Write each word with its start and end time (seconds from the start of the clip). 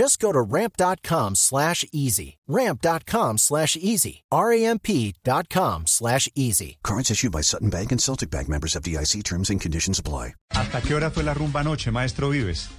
Just 0.00 0.18
go 0.18 0.32
to 0.32 0.40
ramp.com 0.40 1.34
slash 1.34 1.84
easy. 1.92 2.38
Ramp.com 2.48 3.36
slash 3.36 3.76
easy. 3.76 4.22
R-A-M-P.com 4.32 5.82
slash 5.86 6.26
easy. 6.34 6.78
Cards 6.82 7.10
issued 7.10 7.32
by 7.32 7.42
Sutton 7.42 7.68
Bank 7.68 7.92
and 7.92 8.00
Celtic 8.00 8.30
Bank 8.30 8.48
members 8.48 8.74
of 8.76 8.82
DIC 8.82 9.22
terms 9.24 9.50
and 9.50 9.60
conditions 9.60 9.98
apply. 9.98 10.32
¿Hasta 10.52 10.80
qué 10.80 10.94
hora 10.94 11.10
fue 11.10 11.22
la 11.22 11.34
rumba 11.34 11.60
anoche, 11.60 11.90
maestro 11.92 12.30
Vives? 12.30 12.70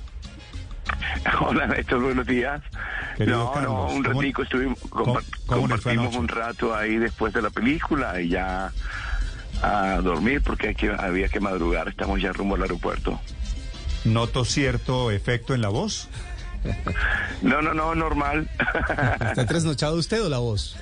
Hola 1.39 1.67
Néstor, 1.67 2.02
buenos 2.02 2.25
días. 2.25 2.59
Querido 3.16 3.38
no, 3.38 3.52
Carlos, 3.52 3.72
no, 3.72 3.95
un 3.97 4.03
¿cómo- 4.03 4.22
ratico 4.22 4.41
estuvimos, 4.41 4.80
compa- 4.89 5.23
compartimos 5.45 6.16
un 6.16 6.28
rato 6.28 6.73
ahí 6.75 6.97
después 6.97 7.33
de 7.35 7.44
la 7.44 7.52
película 7.52 8.19
y 8.19 8.30
ya 8.30 8.73
a 9.61 10.02
dormir 10.02 10.41
porque 10.44 10.69
hay 10.69 10.75
que, 10.75 10.89
había 10.89 11.30
que 11.30 11.39
madrugar, 11.39 11.88
estamos 11.88 12.19
ya 12.19 12.33
rumbo 12.33 12.56
al 12.56 12.63
aeropuerto. 12.63 13.22
¿Noto 14.06 14.44
cierto 14.44 15.11
efecto 15.11 15.53
en 15.53 15.61
la 15.61 15.69
voz? 15.69 16.09
No, 17.42 17.62
no, 17.62 17.73
no, 17.73 17.95
normal. 17.95 18.48
¿Está 19.20 19.45
trasnochado 19.45 19.95
usted 19.95 20.23
o 20.23 20.30
la 20.30 20.38
voz? 20.38 20.78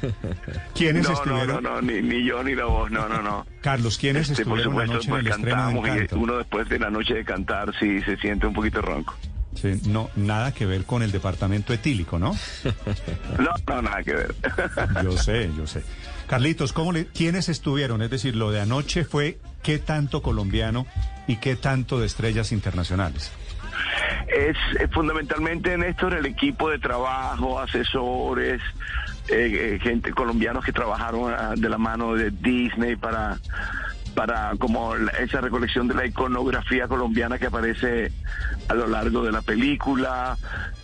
¿Quiénes 0.75 1.03
no, 1.03 1.09
no, 1.09 1.15
estuvieron? 1.15 1.63
no, 1.63 1.75
no, 1.75 1.81
ni, 1.81 2.01
ni 2.01 2.25
yo 2.25 2.43
ni 2.43 2.55
la 2.55 2.65
voz, 2.65 2.91
no, 2.91 3.07
no, 3.07 3.21
no. 3.21 3.45
Carlos, 3.61 3.97
¿quiénes 3.97 4.29
Este, 4.29 4.45
por 4.45 4.59
estuvieron 4.59 4.87
la 4.87 4.93
supuesto, 4.93 4.93
noche 4.93 5.07
en 5.07 5.11
pues 5.11 5.25
el 5.25 5.31
estreno 5.31 5.67
de 5.67 5.73
cantamos 5.73 6.11
y 6.11 6.15
uno 6.15 6.37
después 6.37 6.69
de 6.69 6.79
la 6.79 6.89
noche 6.89 7.13
de 7.13 7.25
cantar 7.25 7.73
sí 7.79 8.01
se 8.01 8.17
siente 8.17 8.45
un 8.47 8.53
poquito 8.53 8.81
ronco. 8.81 9.15
Sí, 9.55 9.81
no, 9.87 10.09
nada 10.15 10.53
que 10.53 10.65
ver 10.65 10.85
con 10.85 11.01
el 11.01 11.11
departamento 11.11 11.73
etílico, 11.73 12.19
¿no? 12.19 12.35
No, 13.39 13.49
no, 13.67 13.81
nada 13.81 14.03
que 14.03 14.13
ver. 14.13 14.35
Yo 15.03 15.17
sé, 15.17 15.49
yo 15.57 15.65
sé. 15.65 15.83
Carlitos, 16.27 16.71
¿cómo 16.73 16.91
le, 16.91 17.07
¿quiénes 17.07 17.49
estuvieron? 17.49 18.03
Es 18.03 18.11
decir, 18.11 18.35
lo 18.35 18.51
de 18.51 18.61
anoche 18.61 19.03
fue 19.03 19.39
qué 19.63 19.79
tanto 19.79 20.21
colombiano 20.21 20.85
y 21.27 21.37
qué 21.37 21.55
tanto 21.55 21.99
de 21.99 22.05
estrellas 22.05 22.51
internacionales. 22.51 23.31
Es, 24.29 24.57
eh, 24.79 24.87
fundamentalmente, 24.91 25.77
Néstor, 25.77 26.13
el 26.13 26.25
equipo 26.25 26.69
de 26.69 26.77
trabajo, 26.77 27.59
asesores, 27.59 28.61
eh, 29.29 29.75
eh, 29.75 29.79
gente 29.81 30.11
colombianos 30.11 30.63
que 30.63 30.71
trabajaron 30.71 31.33
ah, 31.33 31.53
de 31.55 31.69
la 31.69 31.77
mano 31.77 32.15
de 32.15 32.31
Disney 32.31 32.95
para 32.95 33.37
para 34.15 34.53
como 34.57 34.95
esa 34.95 35.39
recolección 35.39 35.87
de 35.87 35.93
la 35.93 36.05
iconografía 36.05 36.87
colombiana 36.87 37.37
que 37.37 37.45
aparece 37.45 38.11
a 38.67 38.73
lo 38.73 38.87
largo 38.87 39.23
de 39.23 39.31
la 39.31 39.41
película. 39.41 40.37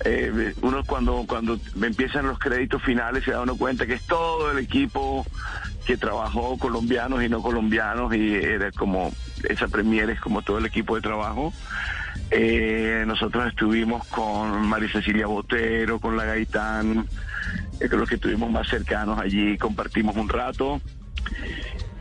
Eh, 0.03 0.53
uno 0.61 0.83
cuando 0.85 1.25
cuando 1.27 1.59
empiezan 1.81 2.27
los 2.27 2.39
créditos 2.39 2.81
finales 2.83 3.23
se 3.23 3.31
da 3.31 3.41
uno 3.41 3.57
cuenta 3.57 3.85
que 3.85 3.95
es 3.95 4.03
todo 4.03 4.51
el 4.51 4.59
equipo 4.59 5.25
que 5.85 5.97
trabajó 5.97 6.57
colombianos 6.57 7.23
y 7.23 7.29
no 7.29 7.41
colombianos 7.41 8.13
y 8.15 8.33
era 8.33 8.71
como 8.71 9.13
esa 9.47 9.67
premiere 9.67 10.13
es 10.13 10.19
como 10.19 10.41
todo 10.41 10.57
el 10.57 10.65
equipo 10.65 10.95
de 10.95 11.01
trabajo. 11.01 11.53
Eh, 12.31 13.03
nosotros 13.05 13.47
estuvimos 13.47 14.05
con 14.07 14.67
María 14.67 14.91
Cecilia 14.91 15.27
Botero, 15.27 15.99
con 15.99 16.17
la 16.17 16.25
Gaitán, 16.25 17.07
eh, 17.79 17.89
con 17.89 17.99
los 17.99 18.09
que 18.09 18.15
estuvimos 18.15 18.49
más 18.49 18.67
cercanos 18.67 19.19
allí, 19.19 19.57
compartimos 19.57 20.15
un 20.15 20.27
rato. 20.27 20.81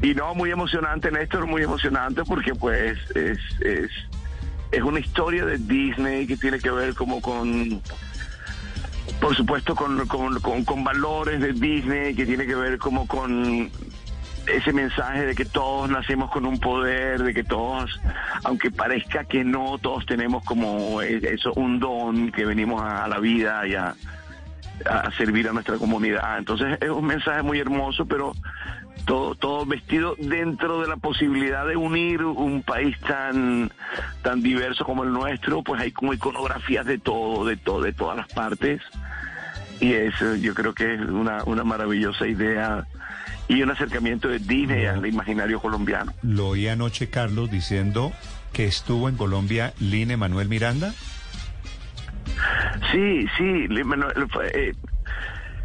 Y 0.03 0.15
no, 0.15 0.35
muy 0.35 0.51
emocionante, 0.51 1.11
Néstor, 1.11 1.47
muy 1.47 1.63
emocionante 1.63 2.23
porque 2.25 2.55
pues 2.55 2.99
es, 3.15 3.39
es, 3.61 3.91
es 4.73 4.83
una 4.83 5.01
historia 5.01 5.45
de 5.45 5.59
Disney 5.59 6.27
que 6.27 6.37
tiene 6.37 6.59
que 6.59 6.71
ver 6.71 6.95
como 6.95 7.21
con, 7.21 7.83
por 9.25 9.35
supuesto, 9.35 9.75
con, 9.75 10.07
con, 10.07 10.65
con, 10.65 10.85
valores 10.85 11.41
de 11.41 11.55
Disney, 11.55 12.15
que 12.15 12.27
tiene 12.27 12.47
que 12.47 12.55
ver 12.55 12.77
como 12.77 13.07
con 13.07 13.71
ese 14.47 14.73
mensaje 14.75 15.25
de 15.25 15.35
que 15.35 15.47
todos 15.47 15.89
nacemos 15.89 16.31
con 16.31 16.45
un 16.45 16.59
poder, 16.61 17.23
de 17.23 17.33
que 17.33 17.43
todos, 17.43 17.99
aunque 18.43 18.71
parezca 18.71 19.25
que 19.25 19.43
no, 19.43 19.79
todos 19.79 20.05
tenemos 20.05 20.45
como 20.45 21.01
eso, 21.01 21.55
un 21.55 21.81
don 21.81 22.33
que 22.33 22.45
venimos 22.45 22.83
a, 22.83 23.05
a 23.05 23.09
la 23.09 23.19
vida 23.19 23.67
y 23.67 23.75
a, 23.75 23.95
a 24.85 25.11
servir 25.13 25.49
a 25.49 25.55
nuestra 25.55 25.79
comunidad. 25.79 26.37
Entonces 26.37 26.77
es 26.83 26.91
un 26.91 27.07
mensaje 27.07 27.43
muy 27.43 27.59
hermoso, 27.59 28.05
pero 28.05 28.35
todo, 29.07 29.35
todo 29.35 29.67
vestido 29.67 30.17
dentro 30.19 30.81
de 30.81 30.89
la 30.89 30.97
posibilidad 30.97 31.67
de 31.67 31.77
unir 31.77 32.23
un 32.25 32.63
país 32.63 32.99
tan, 33.01 33.71
tan 34.23 34.43
diverso 34.43 34.85
como 34.85 35.05
el 35.05 35.13
nuestro, 35.13 35.63
pues 35.63 35.81
hay 35.81 35.93
como 35.93 36.13
iconografías 36.13 36.87
de 36.87 36.99
todo, 36.99 37.45
de 37.45 37.57
todo, 37.57 37.81
de 37.81 37.93
todas 37.93 38.17
las 38.17 38.29
partes. 38.29 38.83
Y 39.85 39.93
eso 39.93 40.35
yo 40.37 40.55
creo 40.55 40.73
que 40.73 40.95
es 40.95 41.01
una, 41.03 41.45
una 41.45 41.63
maravillosa 41.63 42.27
idea 42.27 42.87
y 43.49 43.61
un 43.61 43.71
acercamiento 43.71 44.29
de 44.29 44.39
Disney 44.39 44.87
al 44.87 45.05
imaginario 45.05 45.61
colombiano. 45.61 46.15
Lo 46.23 46.49
oí 46.49 46.69
anoche, 46.69 47.11
Carlos, 47.11 47.51
diciendo 47.51 48.11
que 48.55 48.65
estuvo 48.65 49.11
en 49.11 49.17
Colombia 49.17 49.75
Lin 49.81 50.11
Emanuel 50.11 50.49
Miranda. 50.49 50.95
Sí, 52.93 53.27
sí, 53.37 53.69
Manuel, 53.85 54.27
eh, 54.55 54.73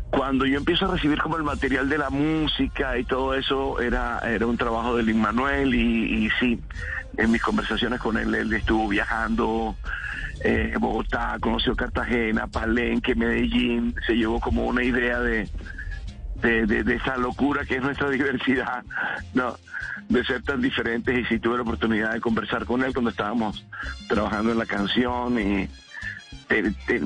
cuando 0.09 0.45
yo 0.45 0.57
empiezo 0.57 0.87
a 0.87 0.95
recibir 0.95 1.21
como 1.21 1.37
el 1.37 1.43
material 1.43 1.87
de 1.87 1.97
la 1.97 2.09
música 2.09 2.97
y 2.97 3.05
todo 3.05 3.33
eso, 3.35 3.79
era, 3.79 4.19
era 4.19 4.45
un 4.47 4.57
trabajo 4.57 4.97
de 4.97 5.03
Lin 5.03 5.21
Manuel 5.21 5.73
y, 5.73 6.25
y 6.25 6.29
sí, 6.41 6.59
en 7.15 7.31
mis 7.31 7.41
conversaciones 7.41 8.01
con 8.01 8.17
él, 8.17 8.35
él 8.35 8.51
estuvo 8.51 8.89
viajando 8.89 9.77
eh, 10.41 10.73
Bogotá, 10.79 11.37
conoció 11.39 11.75
Cartagena, 11.75 12.47
Palenque, 12.47 13.15
Medellín, 13.15 13.95
se 14.05 14.13
llevó 14.13 14.39
como 14.39 14.65
una 14.65 14.83
idea 14.83 15.19
de, 15.19 15.49
de, 16.41 16.65
de, 16.65 16.83
de 16.83 16.95
esa 16.95 17.17
locura 17.17 17.65
que 17.65 17.75
es 17.75 17.81
nuestra 17.81 18.09
diversidad, 18.11 18.83
no, 19.33 19.57
de 20.07 20.23
ser 20.23 20.41
tan 20.43 20.61
diferentes 20.61 21.17
y 21.19 21.25
sí 21.25 21.39
tuve 21.39 21.57
la 21.57 21.63
oportunidad 21.63 22.13
de 22.13 22.21
conversar 22.21 22.65
con 22.65 22.83
él 22.83 22.93
cuando 22.93 23.11
estábamos 23.11 23.65
trabajando 24.07 24.51
en 24.51 24.57
la 24.57 24.65
canción 24.65 25.39
y 25.39 25.67
te- 26.47 26.71
te- 26.87 27.01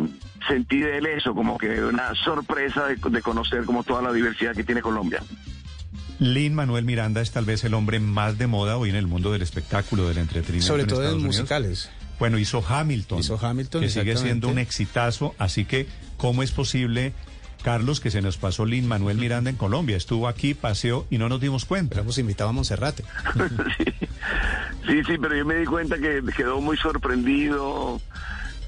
sentí 0.48 0.80
de 0.80 0.98
él 1.00 1.06
eso, 1.08 1.34
como 1.34 1.58
que 1.58 1.84
una 1.84 2.14
sorpresa 2.16 2.86
de, 2.88 2.96
de 2.98 3.22
conocer 3.22 3.64
como 3.66 3.84
toda 3.84 4.02
la 4.02 4.12
diversidad 4.14 4.54
que 4.56 4.64
tiene 4.64 4.82
Colombia. 4.82 5.22
Lin 6.20 6.54
Manuel 6.54 6.86
Miranda 6.86 7.22
es 7.22 7.32
tal 7.32 7.44
vez 7.44 7.64
el 7.64 7.74
hombre 7.74 8.00
más 8.00 8.38
de 8.38 8.48
moda 8.48 8.78
hoy 8.78 8.90
en 8.90 8.96
el 8.96 9.08
mundo 9.08 9.32
del 9.32 9.42
espectáculo, 9.42 10.08
del 10.08 10.20
entretenimiento. 10.20 10.68
Sobre 10.68 10.86
todo 10.86 11.00
en 11.02 11.08
Estados 11.08 11.24
Unidos. 11.24 11.50
Bueno, 12.24 12.38
hizo 12.38 12.64
Hamilton. 12.66 13.20
Hizo 13.20 13.38
Hamilton, 13.46 13.82
Que 13.82 13.90
sigue 13.90 14.16
siendo 14.16 14.48
un 14.48 14.58
exitazo. 14.58 15.36
Así 15.38 15.66
que, 15.66 15.88
¿cómo 16.16 16.42
es 16.42 16.52
posible, 16.54 17.12
Carlos, 17.66 18.00
que 18.00 18.12
se 18.12 18.22
nos 18.22 18.38
pasó 18.38 18.66
Lin 18.66 18.88
Manuel 18.88 19.18
Miranda 19.18 19.50
en 19.50 19.58
Colombia? 19.58 19.98
Estuvo 19.98 20.30
aquí, 20.30 20.54
paseó 20.54 21.06
y 21.10 21.18
no 21.18 21.28
nos 21.28 21.42
dimos 21.42 21.66
cuenta. 21.66 21.90
Pero 21.90 22.04
hemos 22.04 22.18
invitado 22.20 22.50
a 22.52 22.54
Monserrate. 22.54 23.04
sí. 23.78 23.84
sí, 24.88 25.04
sí, 25.06 25.18
pero 25.22 25.36
yo 25.36 25.44
me 25.46 25.56
di 25.56 25.66
cuenta 25.66 25.98
que 25.98 26.22
quedó 26.34 26.62
muy 26.62 26.78
sorprendido 26.78 28.00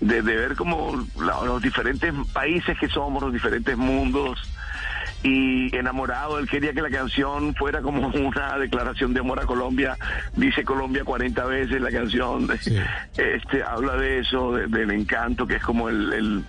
de, 0.01 0.21
de 0.21 0.35
ver 0.35 0.55
como 0.57 1.07
la- 1.17 1.41
los 1.45 1.61
diferentes 1.61 2.13
países 2.33 2.77
que 2.77 2.89
somos, 2.89 3.23
los 3.23 3.31
diferentes 3.31 3.77
mundos. 3.77 4.37
Y 5.27 5.75
enamorado, 5.75 6.37
él 6.37 6.47
quería 6.47 6.71
que 6.71 6.83
la 6.83 6.89
canción 6.91 7.55
fuera 7.55 7.81
como 7.81 8.07
una 8.13 8.57
declaración 8.59 9.11
de 9.13 9.21
amor 9.21 9.39
a 9.39 9.45
Colombia. 9.47 9.97
Dice 10.35 10.63
Colombia 10.63 11.03
40 11.03 11.45
veces 11.45 11.81
la 11.81 11.89
canción. 11.91 12.47
Sí. 12.61 12.77
Este 13.17 13.63
habla 13.63 13.95
de 13.97 14.19
eso, 14.19 14.53
de- 14.53 14.67
del 14.67 14.91
encanto, 14.91 15.47
que 15.47 15.55
es 15.55 15.63
como 15.63 15.89
el, 15.89 16.13
el- 16.13 16.43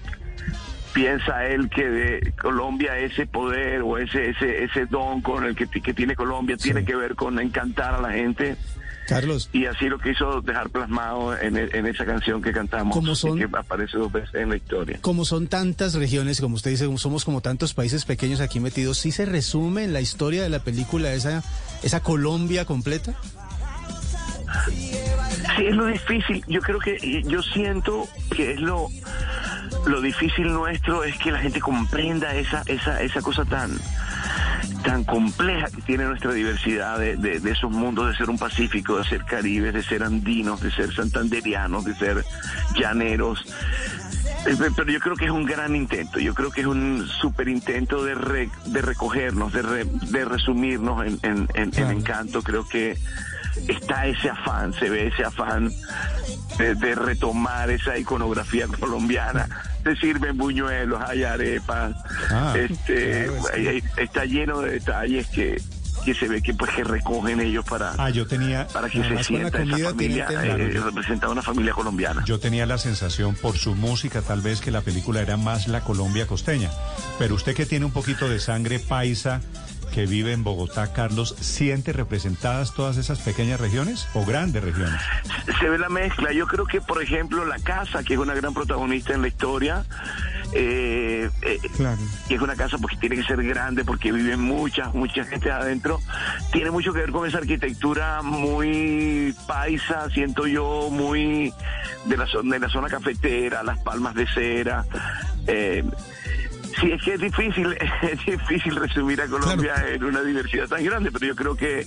piensa 0.92 1.46
él 1.46 1.68
que 1.68 1.86
de 1.88 2.32
Colombia 2.40 2.98
ese 2.98 3.26
poder 3.26 3.82
o 3.82 3.98
ese 3.98 4.30
ese 4.30 4.64
ese 4.64 4.86
don 4.86 5.20
con 5.20 5.44
el 5.44 5.54
que, 5.54 5.66
que 5.68 5.92
tiene 5.92 6.14
Colombia 6.16 6.56
Sí. 6.58 6.64
tiene 6.70 6.84
que 6.86 6.96
ver 6.96 7.14
con 7.14 7.38
encantar 7.38 7.94
a 7.94 8.00
la 8.00 8.12
gente 8.12 8.56
Carlos, 9.06 9.48
y 9.52 9.66
así 9.66 9.88
lo 9.88 9.98
quiso 9.98 10.40
dejar 10.42 10.68
plasmado 10.70 11.36
en, 11.38 11.56
e- 11.56 11.68
en 11.72 11.86
esa 11.86 12.04
canción 12.04 12.42
que 12.42 12.52
cantamos 12.52 12.94
¿Cómo 12.96 13.14
son? 13.14 13.38
y 13.38 13.46
que 13.46 13.56
aparece 13.56 13.96
dos 13.98 14.10
veces 14.12 14.34
en 14.34 14.50
la 14.50 14.56
historia. 14.56 14.98
como 15.00 15.24
son 15.24 15.46
tantas 15.46 15.94
regiones, 15.94 16.40
como 16.40 16.56
usted 16.56 16.70
dice, 16.72 16.88
somos 16.98 17.24
como 17.24 17.40
tantos 17.40 17.72
países 17.74 18.04
pequeños 18.04 18.40
aquí 18.40 18.60
metidos, 18.60 18.98
¿sí 18.98 19.12
se 19.12 19.24
resume 19.26 19.84
en 19.84 19.92
la 19.92 20.00
historia 20.00 20.42
de 20.42 20.48
la 20.48 20.58
película 20.60 21.12
esa, 21.12 21.42
esa 21.82 22.00
Colombia 22.00 22.64
completa? 22.64 23.14
Sí, 25.56 25.66
es 25.66 25.74
lo 25.74 25.86
difícil. 25.86 26.44
Yo 26.48 26.60
creo 26.60 26.78
que, 26.78 27.22
yo 27.26 27.42
siento 27.42 28.08
que 28.34 28.52
es 28.52 28.60
lo, 28.60 28.88
lo 29.86 30.00
difícil 30.00 30.52
nuestro 30.52 31.04
es 31.04 31.16
que 31.18 31.30
la 31.32 31.38
gente 31.40 31.60
comprenda 31.60 32.34
esa, 32.34 32.62
esa, 32.66 33.02
esa 33.02 33.22
cosa 33.22 33.44
tan, 33.44 33.70
tan 34.82 35.04
compleja 35.04 35.68
que 35.70 35.82
tiene 35.82 36.04
nuestra 36.04 36.32
diversidad 36.32 36.98
de, 36.98 37.16
de, 37.16 37.50
esos 37.50 37.70
mundos, 37.70 38.08
de 38.08 38.16
ser 38.16 38.30
un 38.30 38.38
pacífico, 38.38 38.98
de 38.98 39.04
ser 39.04 39.24
caribes, 39.24 39.74
de 39.74 39.82
ser 39.82 40.02
andinos, 40.02 40.60
de 40.60 40.70
ser 40.70 40.94
santanderianos, 40.94 41.84
de 41.84 41.94
ser 41.94 42.24
llaneros. 42.74 43.44
Eh, 44.46 44.56
pero 44.76 44.90
yo 44.90 45.00
creo 45.00 45.16
que 45.16 45.24
es 45.24 45.30
un 45.30 45.44
gran 45.44 45.74
intento, 45.74 46.20
yo 46.20 46.34
creo 46.34 46.50
que 46.50 46.60
es 46.60 46.66
un 46.66 47.06
súper 47.20 47.48
intento 47.48 48.04
de, 48.04 48.48
de 48.66 48.82
recogernos, 48.82 49.52
de, 49.52 49.84
de 49.84 50.24
resumirnos 50.24 51.04
en, 51.04 51.18
en, 51.22 51.48
en 51.54 51.90
encanto. 51.90 52.42
Creo 52.42 52.66
que 52.68 52.96
está 53.68 54.06
ese 54.06 54.30
afán, 54.30 54.72
se 54.72 54.88
ve 54.90 55.08
ese 55.08 55.24
afán 55.24 55.70
de, 56.58 56.94
retomar 56.94 57.70
esa 57.70 57.98
iconografía 57.98 58.66
colombiana. 58.66 59.48
Se 59.84 59.96
sirven 59.96 60.36
buñuelos, 60.36 61.00
hay 61.06 61.24
arepas, 61.24 61.94
ah, 62.30 62.54
este, 62.56 63.30
está 63.96 64.24
lleno 64.24 64.60
de 64.60 64.72
detalles 64.72 65.26
que, 65.28 65.60
que 66.04 66.14
se 66.14 66.28
ve 66.28 66.42
que 66.42 66.54
pues 66.54 66.70
que 66.72 66.84
recogen 66.84 67.40
ellos 67.40 67.64
para 67.64 67.92
ah, 67.98 68.10
yo 68.10 68.26
tenía, 68.26 68.66
para 68.68 68.88
que 68.88 69.02
se 69.02 69.24
sienta 69.24 69.62
esa 69.62 69.78
familia 69.78 70.28
eh, 70.30 70.80
representaba 70.84 71.32
una 71.32 71.42
familia 71.42 71.72
colombiana. 71.72 72.22
yo 72.24 72.38
tenía 72.38 72.64
la 72.64 72.78
sensación 72.78 73.34
por 73.34 73.58
su 73.58 73.74
música 73.74 74.22
tal 74.22 74.40
vez 74.40 74.60
que 74.60 74.70
la 74.70 74.82
película 74.82 75.20
era 75.20 75.36
más 75.36 75.68
la 75.68 75.82
Colombia 75.82 76.26
costeña. 76.26 76.70
Pero 77.18 77.34
usted 77.34 77.54
que 77.54 77.66
tiene 77.66 77.86
un 77.86 77.92
poquito 77.92 78.28
de 78.28 78.38
sangre 78.38 78.78
paisa 78.78 79.40
que 79.96 80.04
vive 80.04 80.34
en 80.34 80.44
Bogotá, 80.44 80.92
Carlos, 80.92 81.34
siente 81.40 81.90
representadas 81.94 82.74
todas 82.74 82.98
esas 82.98 83.18
pequeñas 83.20 83.58
regiones 83.58 84.06
o 84.12 84.26
grandes 84.26 84.62
regiones? 84.62 85.00
Se 85.58 85.70
ve 85.70 85.78
la 85.78 85.88
mezcla. 85.88 86.34
Yo 86.34 86.46
creo 86.46 86.66
que, 86.66 86.82
por 86.82 87.02
ejemplo, 87.02 87.46
la 87.46 87.58
casa, 87.60 88.04
que 88.04 88.12
es 88.12 88.20
una 88.20 88.34
gran 88.34 88.52
protagonista 88.52 89.14
en 89.14 89.22
la 89.22 89.28
historia, 89.28 89.86
eh, 90.52 91.30
eh, 91.40 91.60
que 92.28 92.34
es 92.34 92.42
una 92.42 92.56
casa 92.56 92.76
porque 92.76 92.98
tiene 92.98 93.16
que 93.16 93.22
ser 93.22 93.42
grande, 93.42 93.86
porque 93.86 94.12
vive 94.12 94.36
mucha, 94.36 94.90
mucha 94.90 95.24
gente 95.24 95.50
adentro, 95.50 95.98
tiene 96.52 96.70
mucho 96.70 96.92
que 96.92 96.98
ver 96.98 97.10
con 97.10 97.26
esa 97.26 97.38
arquitectura 97.38 98.20
muy 98.20 99.34
paisa, 99.46 100.10
siento 100.10 100.46
yo, 100.46 100.90
muy 100.90 101.54
de 102.04 102.16
la, 102.18 102.26
de 102.44 102.58
la 102.58 102.68
zona 102.68 102.88
cafetera, 102.88 103.62
las 103.62 103.78
palmas 103.78 104.14
de 104.14 104.26
cera. 104.26 104.84
Eh, 105.46 105.82
Sí, 106.80 106.92
es 106.92 107.02
que 107.02 107.14
es 107.14 107.20
difícil, 107.20 107.76
es 108.02 108.26
difícil 108.26 108.76
resumir 108.76 109.20
a 109.20 109.26
Colombia 109.26 109.74
en 109.88 110.04
una 110.04 110.20
diversidad 110.22 110.68
tan 110.68 110.84
grande, 110.84 111.10
pero 111.10 111.26
yo 111.26 111.36
creo 111.36 111.56
que 111.56 111.86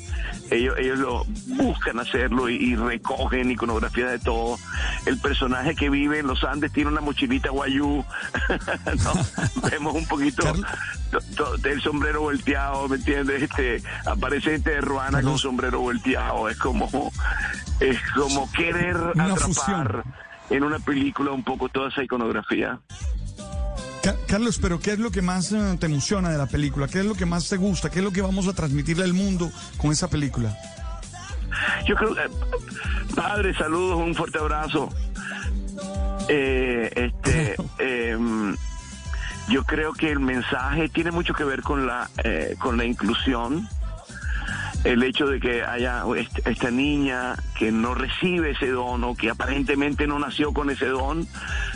ellos, 0.49 0.75
ellos 0.79 0.99
lo 0.99 1.25
buscan 1.57 1.99
hacerlo 1.99 2.49
y, 2.49 2.75
recogen 2.75 3.51
iconografía 3.51 4.07
de 4.07 4.19
todo. 4.19 4.57
El 5.05 5.19
personaje 5.19 5.75
que 5.75 5.89
vive 5.89 6.19
en 6.19 6.27
los 6.27 6.43
Andes 6.43 6.71
tiene 6.71 6.89
una 6.89 7.01
mochilita 7.01 7.49
guayú, 7.49 8.03
vemos 9.71 9.93
un 9.93 10.07
poquito 10.07 10.43
del 11.59 11.81
sombrero 11.81 12.21
volteado, 12.21 12.87
¿me 12.87 12.95
entiendes? 12.95 13.43
Este, 13.43 13.83
aparece 14.05 14.51
gente 14.51 14.71
de 14.71 14.81
Ruana 14.81 15.21
con 15.21 15.37
sombrero 15.37 15.81
volteado, 15.81 16.49
es 16.49 16.57
como, 16.57 17.11
es 17.79 17.99
como 18.15 18.51
querer 18.51 18.97
atrapar 19.17 20.03
en 20.49 20.63
una 20.63 20.79
película 20.79 21.31
un 21.31 21.43
poco 21.43 21.69
toda 21.69 21.89
esa 21.89 22.03
iconografía. 22.03 22.79
Carlos, 24.27 24.59
pero 24.61 24.79
¿qué 24.79 24.93
es 24.93 24.99
lo 24.99 25.11
que 25.11 25.21
más 25.21 25.51
eh, 25.51 25.77
te 25.79 25.87
emociona 25.87 26.29
de 26.29 26.37
la 26.37 26.45
película? 26.45 26.87
¿Qué 26.87 26.99
es 26.99 27.05
lo 27.05 27.15
que 27.15 27.25
más 27.25 27.49
te 27.49 27.57
gusta? 27.57 27.89
¿Qué 27.89 27.99
es 27.99 28.05
lo 28.05 28.11
que 28.11 28.21
vamos 28.21 28.47
a 28.47 28.53
transmitirle 28.53 29.03
al 29.03 29.13
mundo 29.13 29.51
con 29.77 29.91
esa 29.91 30.09
película? 30.09 30.55
Yo 31.85 31.95
creo, 31.95 32.15
que... 32.15 32.21
padre, 33.15 33.53
saludos, 33.53 33.97
un 33.97 34.15
fuerte 34.15 34.37
abrazo. 34.37 34.89
Eh, 36.27 36.91
este, 36.95 37.55
em, 37.79 38.55
yo 39.49 39.63
creo 39.63 39.93
que 39.93 40.11
el 40.11 40.19
mensaje 40.19 40.89
tiene 40.89 41.11
mucho 41.11 41.33
que 41.33 41.43
ver 41.43 41.61
con 41.61 41.87
la, 41.87 42.09
eh, 42.23 42.55
con 42.59 42.77
la 42.77 42.85
inclusión. 42.85 43.67
El 44.85 45.03
hecho 45.03 45.27
de 45.27 45.41
que 45.41 45.63
haya 45.63 46.03
esta 46.45 46.71
niña 46.71 47.35
que 47.57 47.69
no 47.69 47.95
recibe 47.95 48.51
ese 48.51 48.69
don 48.69 49.03
o 49.03 49.13
que 49.13 49.29
aparentemente 49.29 50.07
no 50.07 50.19
nació 50.19 50.53
con 50.53 50.69
ese 50.69 50.85
don, 50.85 51.27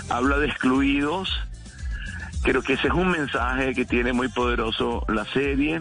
habla 0.09 0.37
de 0.37 0.47
excluidos 0.47 1.29
Creo 2.43 2.61
que 2.61 2.73
ese 2.73 2.87
es 2.87 2.93
un 2.93 3.09
mensaje 3.09 3.73
que 3.73 3.85
tiene 3.85 4.11
muy 4.11 4.27
poderoso 4.27 5.05
la 5.07 5.25
serie. 5.25 5.79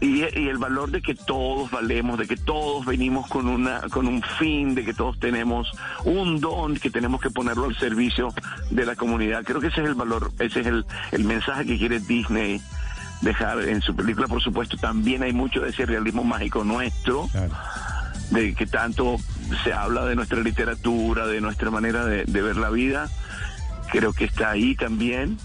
y, 0.00 0.22
el 0.22 0.58
valor 0.58 0.92
de 0.92 1.02
que 1.02 1.16
todos 1.16 1.70
valemos, 1.72 2.18
de 2.18 2.28
que 2.28 2.36
todos 2.36 2.86
venimos 2.86 3.28
con 3.28 3.48
una 3.48 3.80
con 3.90 4.06
un 4.06 4.22
fin, 4.38 4.76
de 4.76 4.84
que 4.84 4.94
todos 4.94 5.18
tenemos 5.18 5.70
un 6.04 6.40
don 6.40 6.76
que 6.76 6.90
tenemos 6.90 7.20
que 7.20 7.30
ponerlo 7.30 7.64
al 7.64 7.76
servicio 7.76 8.32
de 8.70 8.86
la 8.86 8.94
comunidad. 8.94 9.42
Creo 9.44 9.60
que 9.60 9.68
ese 9.68 9.82
es 9.82 9.88
el 9.88 9.94
valor, 9.94 10.30
ese 10.38 10.60
es 10.60 10.66
el, 10.68 10.86
el 11.10 11.24
mensaje 11.24 11.66
que 11.66 11.76
quiere 11.76 11.98
Disney 11.98 12.62
dejar 13.22 13.60
en 13.68 13.82
su 13.82 13.96
película. 13.96 14.28
Por 14.28 14.40
supuesto, 14.40 14.76
también 14.76 15.24
hay 15.24 15.32
mucho 15.32 15.60
de 15.60 15.70
ese 15.70 15.84
realismo 15.84 16.22
mágico 16.22 16.62
nuestro, 16.62 17.28
de 18.30 18.54
que 18.54 18.66
tanto 18.66 19.16
se 19.64 19.72
habla 19.72 20.04
de 20.04 20.14
nuestra 20.14 20.40
literatura, 20.40 21.26
de 21.26 21.40
nuestra 21.40 21.72
manera 21.72 22.04
de 22.04 22.24
ver 22.24 22.56
la 22.56 22.70
vida 22.70 23.10
creo 23.90 24.12
que 24.12 24.24
está 24.24 24.50
ahí 24.50 24.74
también 24.74 25.38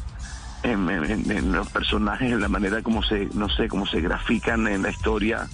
en, 0.63 1.51
los 1.51 1.69
personajes, 1.69 2.31
en 2.31 2.41
la 2.41 2.49
manera 2.49 2.81
como 2.81 3.03
se, 3.03 3.29
no 3.33 3.49
sé, 3.49 3.67
cómo 3.67 3.85
se 3.85 4.01
grafican 4.01 4.67
en 4.67 4.83
la 4.83 4.89
historia 4.89 5.47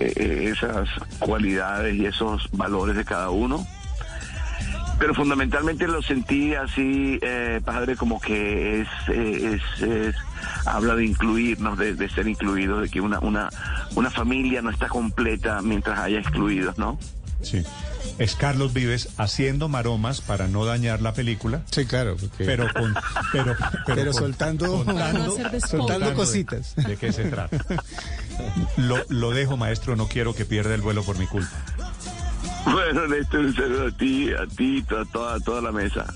eh, 0.00 0.12
eh, 0.16 0.52
esas 0.52 0.88
cualidades 1.18 1.94
y 1.94 2.06
esos 2.06 2.50
valores 2.52 2.96
de 2.96 3.04
cada 3.04 3.30
uno. 3.30 3.66
Pero 4.98 5.14
fundamentalmente 5.14 5.88
lo 5.88 6.00
sentí 6.00 6.54
así, 6.54 7.18
eh, 7.22 7.60
padre, 7.64 7.96
como 7.96 8.20
que 8.20 8.82
es, 8.82 8.88
es, 9.08 10.14
habla 10.64 10.94
de 10.94 11.06
incluirnos, 11.06 11.76
de, 11.76 11.94
de, 11.94 12.08
ser 12.08 12.28
incluidos, 12.28 12.82
de 12.82 12.88
que 12.88 13.00
una, 13.00 13.18
una, 13.18 13.48
una 13.96 14.10
familia 14.10 14.62
no 14.62 14.70
está 14.70 14.88
completa 14.88 15.60
mientras 15.60 15.98
haya 15.98 16.20
excluidos, 16.20 16.78
¿no? 16.78 16.98
Sí 17.42 17.64
es 18.18 18.36
Carlos 18.36 18.72
Vives 18.72 19.08
haciendo 19.16 19.68
maromas 19.68 20.20
para 20.20 20.48
no 20.48 20.64
dañar 20.64 21.02
la 21.02 21.12
película. 21.12 21.62
Sí, 21.70 21.84
claro. 21.86 22.16
Pero, 22.38 22.66
pero, 23.32 23.56
pero, 23.86 24.12
soltando, 24.12 24.84
soltando, 25.68 26.14
cositas. 26.14 26.74
De, 26.76 26.96
qué 26.96 27.12
se 27.12 27.24
trata? 27.24 27.58
Lo, 28.76 28.96
lo 29.08 29.30
dejo, 29.30 29.56
maestro, 29.56 29.96
no 29.96 30.08
quiero 30.08 30.34
que 30.34 30.44
pierda 30.44 30.74
el 30.74 30.82
vuelo 30.82 31.02
por 31.04 31.18
mi 31.18 31.26
culpa. 31.26 31.56
Bueno, 32.64 33.06
Néstor, 33.06 33.40
un 33.40 33.54
saludo 33.54 33.86
a 33.86 33.90
ti, 33.92 34.32
a 34.32 34.46
ti, 34.46 34.84
a 34.88 35.04
toda, 35.12 35.40
toda 35.40 35.62
la 35.62 35.72
mesa. 35.72 36.06